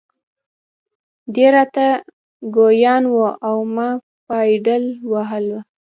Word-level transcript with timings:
دی 1.33 1.45
را 1.53 1.63
ته 1.73 1.87
ګویان 2.55 3.03
و 3.13 3.15
او 3.47 3.57
ما 3.75 3.89
پایډل 4.27 4.83
واهه. 5.11 5.59